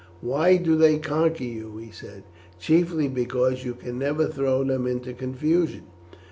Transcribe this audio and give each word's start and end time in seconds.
"Why 0.21 0.57
do 0.57 0.75
they 0.75 0.97
conquer 0.97 1.43
you?" 1.43 1.77
he 1.77 1.91
said. 1.91 2.23
"Chiefly 2.57 3.07
because 3.07 3.63
you 3.63 3.75
can 3.75 3.99
never 3.99 4.25
throw 4.25 4.63
them 4.63 4.87
into 4.87 5.13
confusion. 5.13 5.83